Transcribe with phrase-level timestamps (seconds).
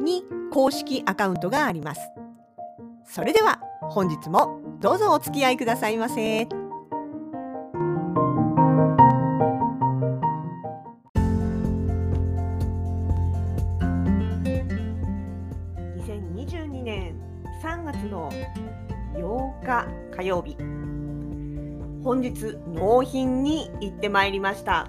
[0.00, 2.00] に公式アカウントがあります。
[3.04, 6.48] それでは本日もどうぞお付き合いくださいませ。
[15.96, 17.14] 2022年
[17.62, 18.30] 3月の
[19.14, 20.56] 8日火曜日
[22.02, 24.88] 本日納品に行ってまいりました。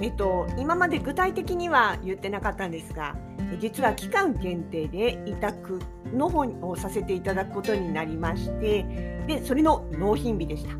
[0.00, 3.16] えっと今まで具体的には言ってなかったんですが
[3.60, 5.80] 実は期間限定で委託
[6.12, 8.82] の方をさせていただくことになりまして
[9.26, 10.74] でそれの納品日でした。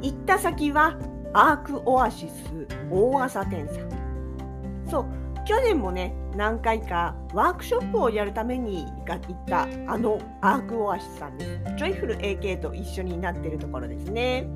[0.00, 0.96] 行った先は
[1.32, 4.88] アークオアシス大麻店さん。
[4.88, 5.06] そう
[5.44, 11.74] 去年もね何回かワークショップをやるために行ったあのアークオアシスさんです。
[11.76, 14.46] ジョイフル AK と一緒になってるところですね。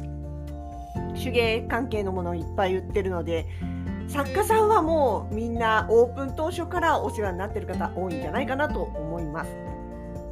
[1.23, 3.47] 手芸関係のものをいっぱい売ってるので
[4.09, 9.51] 作家さんはもうみんなオープン当初からお世話になってる方多いんじゃないかなと思います。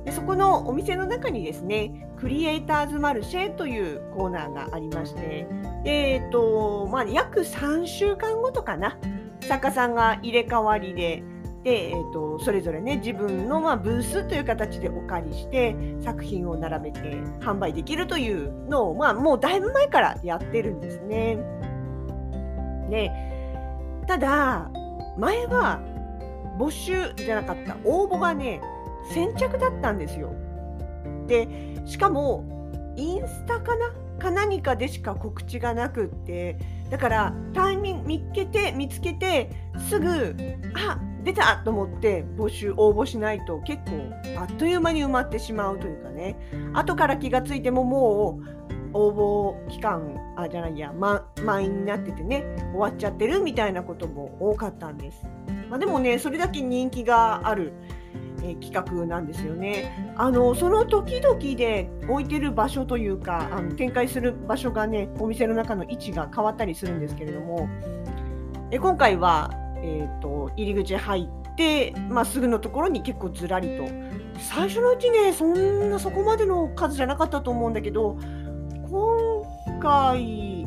[0.05, 5.47] でそこのお店の中にですね、クリエイターズマルシェというコーナーがありまして、
[5.85, 8.99] えーとまあ、約3週間ごとかな、
[9.43, 11.23] 作家さんが入れ替わりで、
[11.63, 17.01] でえーと、それぞれね自分の、まあ、ブースという形でお借りして作品を並べて
[17.41, 21.39] 販売できるというのを、まあ、もうだいぶ前からやってるんですね。
[22.89, 23.13] で
[24.07, 24.71] ただ
[25.19, 25.81] 前は
[26.59, 28.63] 募集じゃなかった応募がね
[29.13, 30.33] 先着だったんですよ。
[31.27, 31.47] で
[31.85, 32.45] しかも
[32.97, 33.93] インスタかな？
[34.19, 36.59] か何かでしか告知がなくって
[36.91, 39.51] だからタイミング見つけて見つけて
[39.89, 40.37] すぐ
[40.75, 46.37] あ出たと思って募集応募しないと結構あっという間に埋まってしまうというかね
[46.73, 48.61] 後から気がついてももう
[48.93, 55.23] 応募期間あじゃないや、ま、満員になっててね終わっちゃってるみたいなことも多かったんです。
[55.69, 57.73] まあ、でもねそれだけ人気がある、
[58.43, 60.13] えー、企画なんですよね。
[60.17, 67.69] あのその時々で置いてる場所というかあの展開する場所がねお店の中の位置が変わったりするんですけれども、
[68.73, 69.51] え今回は、
[69.83, 73.85] えーと、入り口入ってまあ、すぐのところに結構ずらりと。
[74.39, 78.17] 最初のうちねそんなそこまでの数じゃなかったと思うんだけど
[78.89, 80.67] 今回、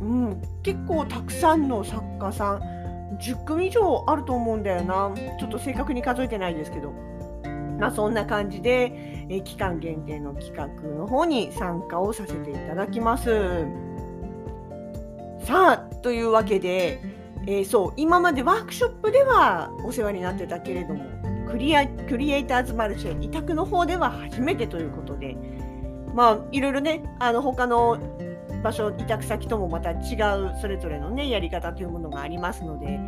[0.00, 2.74] うん、結構たくさんの作家さん
[3.18, 5.12] 10組以上あると思うんだよな。
[5.38, 6.90] ちょっと正確に数えてないですけど、
[7.78, 13.64] まあ、そんな感じで、え期間限定の企画の方に参加をさせていただきます。
[15.44, 17.00] さあというわけで、
[17.46, 21.04] えー、そう今までワークショップではお世話になってたけれども
[21.50, 25.36] クリアクリエイターズマルシェ委託の方では初めてということで
[26.14, 27.98] まあいろいろねあの他の
[28.62, 32.98] 場所委託先ともまた違うそれぞれのねやり方というものがありますので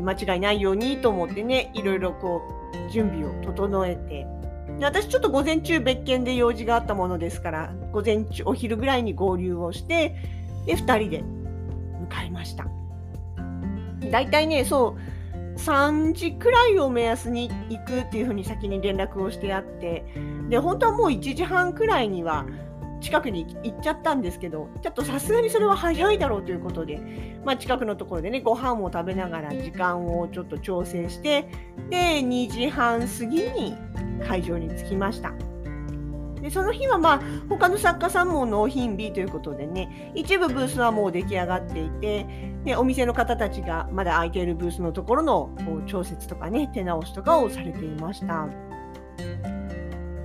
[0.00, 2.42] 間違いないようにと思ってねいろいろこ
[2.88, 4.26] う準備を整えて
[4.78, 10.16] で私ちょっと午前中別件で用事があったものですから午前中お昼ぐらいに合流をして
[10.66, 11.22] で2人で
[12.00, 12.79] 向かいました。
[14.10, 20.04] だいたいねそう3時くらいを目安に行くっていうふうに先に連絡をしてあって
[20.48, 22.46] で本当はもう1時半くらいには
[23.00, 27.00] 近くに行っちゃったんですけどちょっとさすがにそれは早いだろうということで、
[27.44, 31.48] まあ、近くのところでねご飯を食べながら時間をちょっと調整して
[31.88, 33.74] で2時半過ぎに
[34.26, 35.32] 会場に着きました。
[36.40, 42.26] でその日はまあ他の作家さんも納品日ということでね一部ブースはもう出来上がっていて
[42.64, 45.50] でお店の方たちがまだ空いているブースのところの
[45.86, 48.48] 調節とかね手直しとかをされていました。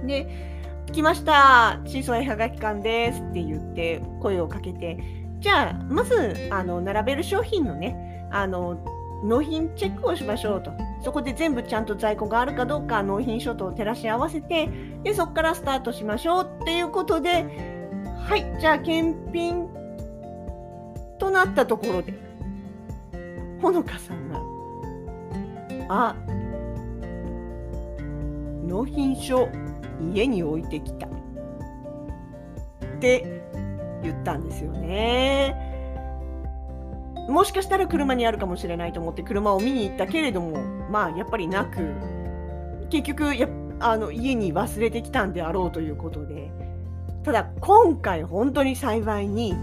[0.05, 0.55] で
[0.91, 4.97] 来ましたシーソー絵はがき館ですって言って声をかけて
[5.39, 8.79] じゃあまずあの並べる商品のねあの
[9.23, 10.71] 納品チェックをしましょうと。
[11.05, 14.67] そこで全部ちゃんと在庫があるかどうか納品書と照らし合わせて、
[15.03, 17.45] でそこからスタートしましょうっていうことで、
[18.27, 19.69] はい、じゃあ検品
[21.19, 22.15] となったところで、
[23.61, 24.41] ほのかさんが、
[25.89, 26.15] あ、
[28.65, 29.47] 納品書
[30.11, 31.09] 家に置いてきたっ
[32.99, 33.43] て
[34.01, 35.55] 言ったんですよね。
[37.29, 41.93] もしかしたら車にあるかもしれないと思って車を見に行ったけれどもまあやっぱりなく
[42.89, 43.47] 結局や
[43.79, 46.51] あの家に忘れてきたんであろうということで
[47.23, 49.55] ただ今回本当に幸いに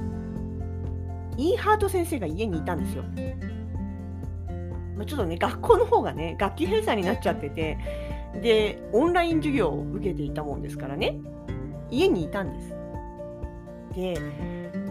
[1.39, 3.05] イーハート先生が家にいたんですよ。
[4.97, 7.79] まあ、ちょっとね学校の方がね学級閉鎖になっちゃってて
[8.43, 11.19] でオンライン授業を受けていたもんですからね
[11.91, 12.75] 家にいたんです。
[13.95, 14.19] で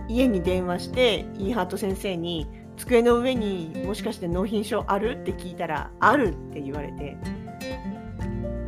[0.08, 5.18] 家に電話してイーハート先生に机の上にもしかして納品書ある？
[5.22, 7.18] って聞いたらあるって言われて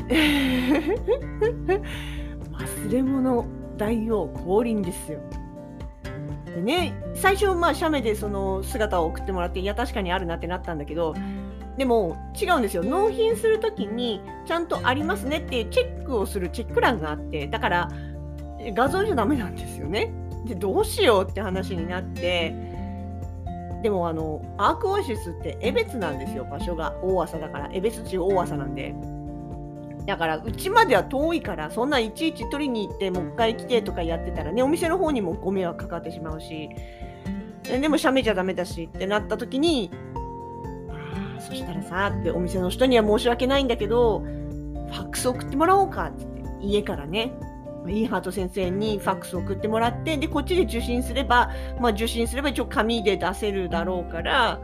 [2.52, 3.46] 忘れ物
[3.78, 5.20] 大王降臨ですよ。
[6.46, 11.16] でね最初まあ写メでその姿を送ってもらっていや確かにあるなってなったんだけど
[11.78, 17.90] でも違うんですよ納品する時にちゃんとありますねっていうチェックをするチェック欄があってだから
[18.76, 20.14] 画像じゃダメなんですよね。
[20.46, 22.54] でどうしようって話になって
[23.84, 26.96] でもあのアークオアシスって江別なんですよ場所が。
[27.04, 27.70] 大朝だから。
[27.74, 28.96] 江別地大朝なんで。
[30.06, 36.70] だからうちまでは遠いからそんないちいち取りに行ってもう一回来てとかやってたらねお店の方にもご迷惑かかってしまうし。
[37.64, 39.90] でもしゃべちゃダメだしってなった時に
[41.40, 46.26] そしたらさってお店の人には申し訳ないんだけどファックス送ってもらおうかって。
[46.62, 47.34] 家からね。
[47.88, 54.60] イーハート先生にファックス送ってもらってでこっちで受信すれば、まあ、受信すれば一応紙で出せるだろうから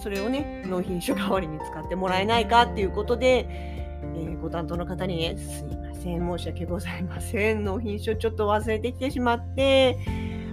[0.00, 9.96] それをね納品書代わりに使ってもらえないかっていうことで、えー、ご担当の方にねすいません申し訳ございません納品書ちょっと忘れてきてしまって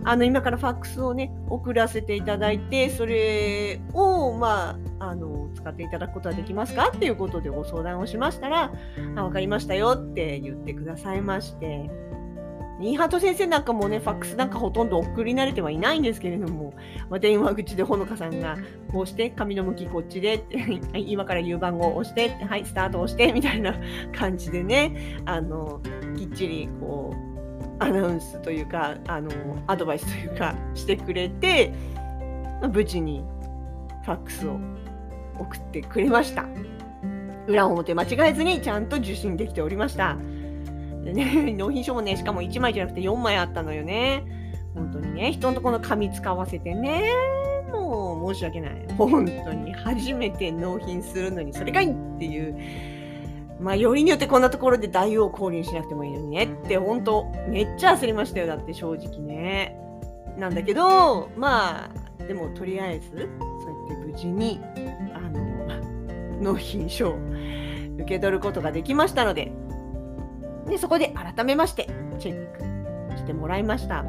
[0.06, 6.92] あの今からファックスをね送らせていただいてそれをまああの使っていただくことはできますか？
[6.96, 8.72] っていうことでご相談をしましたら
[9.16, 11.90] あ分かりましたよって言ってくださいまして。
[12.82, 16.74] イーハート先生なんかもね、ファックスなんかほとんど送り慣れてはいないんですけれども、
[17.10, 18.58] まあ、電話口でほのかさんが、
[18.92, 20.44] こうして、紙の向きこっちで、
[20.94, 23.74] 今から言う番号を押して、はい、スタート押して、みたいな
[24.12, 25.80] 感じでね、あの、
[26.18, 27.35] きっちり、こう、
[27.80, 29.30] アナウンスというか、あの、
[29.68, 31.74] アドバイスというか、してくれて、
[32.74, 33.24] 無事に
[34.04, 34.60] ファックスを
[35.38, 36.46] 送ってくれました。
[37.48, 40.18] 裏表間違えずにちゃんと受信できておりました。
[41.04, 44.24] でね、 納品書もね、しかも1枚じゃなくて4枚あったのよね。
[44.74, 47.12] 本当にね、人のところの紙使わせてね、
[47.72, 48.86] もう申し訳ない。
[48.98, 52.58] 本当に初めて納品するのにそれがいいっていう。
[53.60, 58.48] まあ、よりによってこんなところで大王降臨しなくてもいいのにねって、本当めっちゃ焦りましたよ。
[58.48, 59.78] だって正直ね。
[60.38, 64.60] なんだけど、まあ、でもとりあえず、そうやって無事に、
[65.14, 67.16] あの、納品書を
[67.96, 69.52] 受け取ることができましたので、
[70.68, 71.88] でそこで改めまして
[72.20, 74.04] チェックしてもらいました。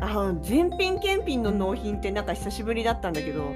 [0.00, 3.54] あ全品検品の納品ってなんか久しぶりだったんだけど、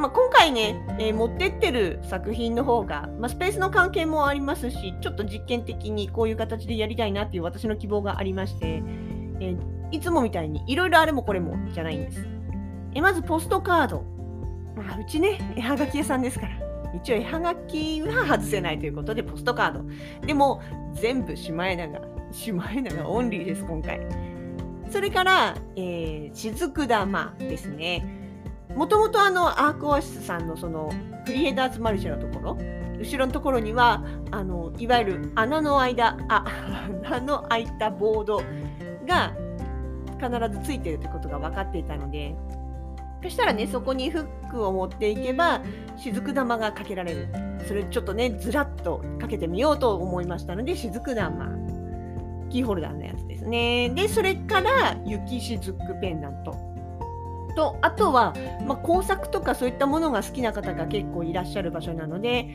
[0.00, 8.82] まあ、今回ね、えー、持ってってる作品の方が、まあ、スペースの関係もありますしちょっと実験的にこういう形でやりたいなっていう私の希望がありまして、
[9.40, 9.58] えー、
[9.92, 12.26] いつもみたいにいろいろあれもこれもじゃないんです。
[12.94, 14.04] えまずポストカード。
[14.74, 16.52] まあ、うちね、絵はがき屋さんですから。
[16.94, 19.84] 一応絵はがきは外せないということでポストカード。
[20.26, 20.62] でも
[20.94, 22.00] 全部シマエナガ、
[22.32, 24.00] シマエナガオンリーです、今回。
[24.90, 28.19] それから、えー、雫玉ですね。
[28.74, 30.90] もともとあのアークオアシスさんのその
[31.26, 32.58] クリエイターズマルシェのところ、
[32.98, 36.44] 後ろのところにはあのいわゆる穴の間、あ
[37.04, 38.42] 穴の開いたボード
[39.06, 39.34] が
[40.20, 42.36] 必ずついてるということが分かっていたので、
[43.22, 45.60] そしたらね、そこにフックを持っていけば、
[45.96, 47.28] 雫玉がかけられる。
[47.66, 51.48] それちょっとね、ずらっとかけてみようと思いましたので、雫玉。
[52.48, 53.90] キーホルダーのやつですね。
[53.90, 56.69] で、それから、雪雫ペンダント。
[57.54, 58.34] と、あとは、
[58.66, 62.48] まあ、工作とかそういったものが好きな方が結構いらっしゃる場所なので、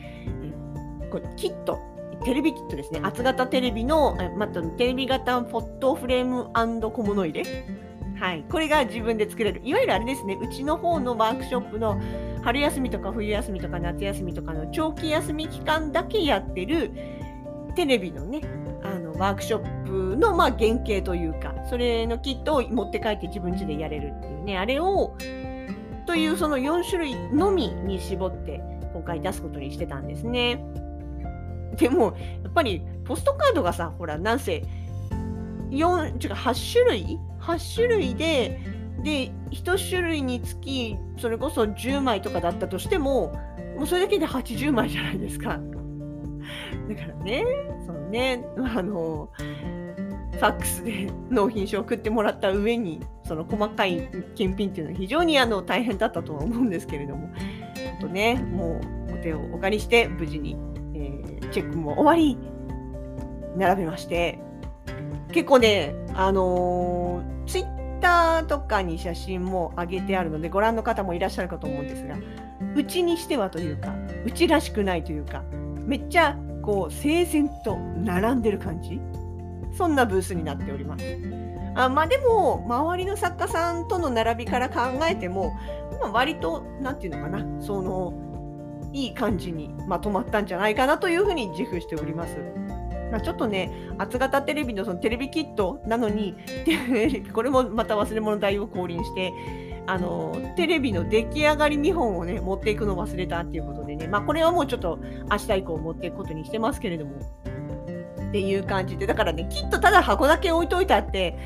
[1.10, 1.78] これキット、
[2.24, 3.00] テレビキットですね。
[3.02, 6.50] 厚型テレビの、またテレビ型フォトフレーム
[6.90, 7.44] 小物入れ。
[8.18, 9.60] はい、これが自分で作れる。
[9.62, 12.00] いわゆるあれですね、うちの方のワークショップの
[12.42, 16.92] 春休みとか冬休みとか夏休みとかの長期休み期間だけやってる
[17.74, 18.40] テレビのね、
[19.16, 25.16] ワークショップのまあ原型というか、それのキットを持って帰って自分家でやれるっていうね、あれを、
[26.06, 28.60] というその4種類のみに絞って
[28.92, 30.64] 今回出すことにしてたんですね。
[31.76, 34.62] でも、やっぱりポストカードがさ、ほら、なんせ
[35.70, 38.60] 4、違う、8種類 ?8 種類で、
[39.02, 43.32] で、1種類につき、それこそ10枚とかだったとしても、
[43.76, 45.60] もうそれだけで80枚じゃないですか。
[46.88, 47.44] だからね、
[47.86, 49.28] そのね、あの、
[50.36, 57.30] ファックスで 納品書を送ってもらった上にその細かい検品っていうのは非常にあの大変だったとは思うんですけれども
[58.00, 60.56] とねもうお手をお借りして無事に、
[60.94, 62.38] えー、チェックも終わり
[63.56, 64.38] 並べまして
[65.32, 72.16] 結構ねあのー、ツイッターとかに写真も上げてあるのでご覧の方もいらっしゃるかと思うんですが
[72.74, 75.42] うちにしてはというかうちらしくないというか
[75.86, 79.00] めっちゃこう整然と並んでる感じ
[79.76, 81.04] そんなブースになっております。
[81.76, 85.52] あまあでも周りの作家さんとの並びから考えても、
[86.00, 88.14] まあ、割と何て言うのかなその
[88.94, 92.38] いい感じにまとまったんじゃないかなというふうに自負しております。
[93.10, 96.34] まあ、ちょっとね厚型テレビのそのテレビキットなのに
[97.32, 99.32] これもまた忘れ物代を降臨して
[99.86, 104.98] あのテレビの出来上がり見本をね持っていくの忘れたっていうことでねまあこれはもうちょっと
[105.30, 107.12] 明日以降持っていくことにしてますけれども
[108.28, 111.38] っていう感じでだからねきっとただ箱だけ置いといたって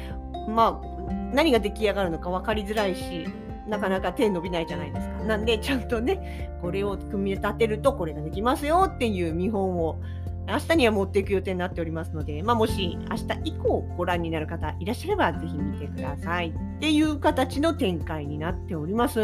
[0.48, 3.28] まあ何が出来上がるのか分かりづらいし
[3.68, 5.24] なかなか手伸びないじゃないですか。
[5.24, 10.00] なんでちゃんとねこれを組み立てるとこれができますよっていう見本を
[10.48, 19.20] 明日には持っていく予定になっておりますので、まあ、もし明日以降ご覧になる方いらっしゃればぜひ見てくださいっていう形の展開になっております。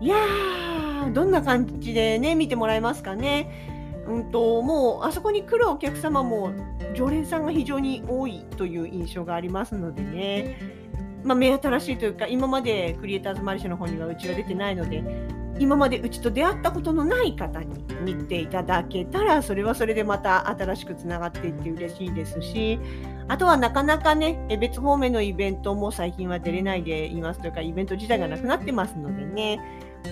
[0.00, 3.50] いやー、どんな感じでね、見てもらえますかね。
[4.06, 6.52] うんと、もうあそこに来るお客様も
[6.94, 10.56] 常連さんが非常に多いという印象がありますのでね、
[11.22, 15.02] まあ、目新しいというか、今までクリエイターズマルシェの方にはうちは出てないので、
[15.60, 22.80] 今までうちと出会ったことのない方に見ていただけたら、それはそれでまた新しくつながっていって嬉しいですし、
[23.28, 29.60] あとはなかなかね、別方面のイベントも最近は出れないでいますというか、イベント自体がなくなってますのでね、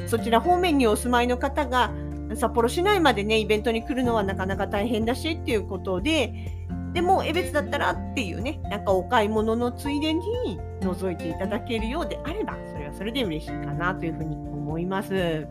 [0.07, 1.91] そちら方面にお住まいの方が、
[2.35, 6.53] 札幌市内までね、イベントに来るのはなかなか大変だしっていうことで、
[6.93, 10.21] でも、江別だったらっていうね、なんかお買い物のついでに
[10.83, 14.37] 覗いていただけるようであれば、それはそれで嬉しいかなというふうに
[14.69, 15.47] 思います。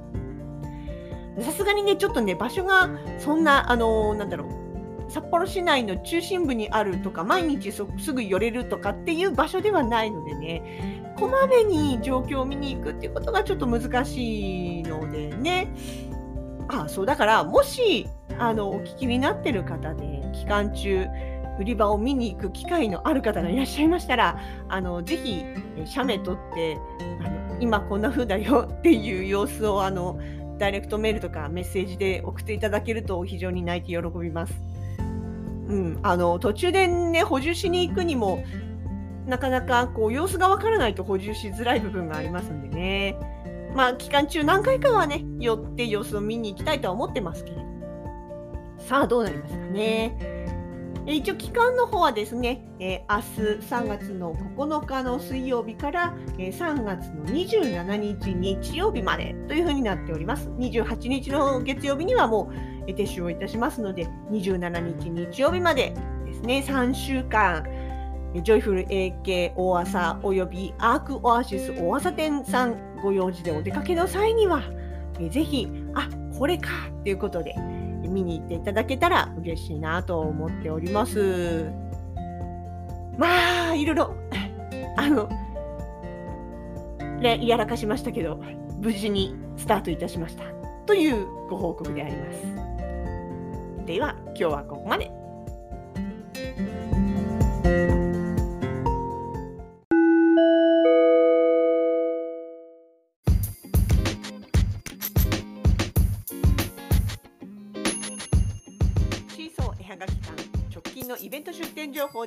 [1.39, 7.83] さすがにね、ちょっとね、場所がそんな、あのー、なんだろう、札幌市内の中心部にあるとか、毎日す
[8.13, 15.74] ぐ寄れるとかっていう場所ではないのでね、こまめに状況を見に行くっていうことがちょっと難しいのでね、
[16.69, 18.07] あそうだからもし
[18.39, 21.07] あのお聞きになってる方で期間中
[21.59, 25.43] 売り場を見に行く機会のある方がいらっしゃいましたらあのぜひ
[25.86, 26.77] 写メ撮って
[27.24, 30.20] あの今こんな風だよっていう様子をあの
[30.58, 34.54] ダイレクトメールとかメッセージで送っていただけると非常に泣いて喜びます。
[35.68, 38.44] うん、あの途中でね補充しに行くにも
[39.28, 43.18] なかなかこう様子がわからないと補充しづらい部分がありますんでね。
[43.76, 47.64] まあ、期間中何回かはね、寄って様子を見に行きたいとは思ってますけれど。
[48.80, 50.37] さあ、どうなりますかね。
[51.14, 53.22] 一応期間の方はですね、えー、明
[53.60, 60.50] 日3月の9日の水曜日から、え、3月の27日日曜日までというふうになっております。
[60.50, 62.52] 28日の月曜日にはも
[62.86, 65.94] う撤収をいたしますので、27日日曜日まで
[66.26, 67.64] ですね、3週間、
[68.44, 74.62] ジョイフル AK 大朝およびアークオアシス大朝店さんご用事でお出かけの際には、
[75.22, 76.70] えぜひ、あこれか
[77.04, 77.56] ということで
[78.08, 81.72] 見に行っていただけたら嬉しいなと思っております。
[83.18, 84.16] まあ、いろいろ、
[84.96, 85.30] あの、
[87.20, 88.40] ね、やらかしましたけど、
[88.80, 90.44] 無事にスタートいたしました。
[90.86, 93.86] というご報告であります。
[93.86, 95.12] では、今日はここまで。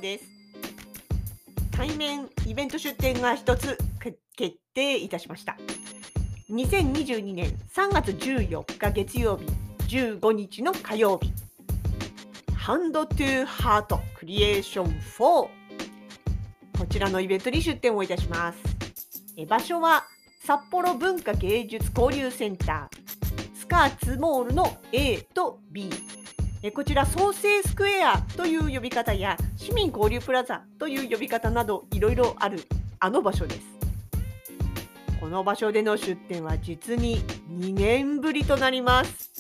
[0.01, 0.25] です。
[1.71, 3.79] 対面イベント出店が一つ
[4.37, 5.57] 決定いたしました。
[6.51, 9.47] 2022年3月14日月曜日、
[9.97, 11.33] 15日の火曜日、
[12.55, 15.51] ハンドトゥーハートクリエーション4こ
[16.89, 18.59] ちらのイベントに出展をいたします。
[19.37, 20.05] え場所は
[20.43, 25.91] 札幌文化芸術交流センタースカーツモールの A と B
[26.69, 32.67] こちら創生スクエアという呼び方や市民交流プラザという呼び方などいろいろある
[32.99, 33.61] あの場所です。
[35.19, 39.31] この場所での出店は実に2年ぶりとなります。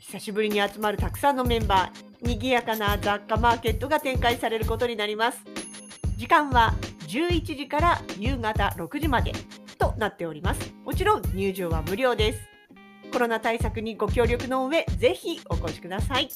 [0.00, 5.38] 久しぶりに集まるたくさんのメンバー賑やかな雑貨マーケットが展開されることになります。
[6.16, 6.74] 時間は
[7.06, 9.32] 11時から夕方6時まで
[9.78, 10.74] となっております。
[10.84, 12.51] もちろん入場は無料です。
[13.12, 16.30] コロナ対策にご協力の上、ぜひお越しください。